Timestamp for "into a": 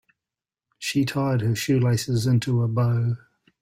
2.25-2.67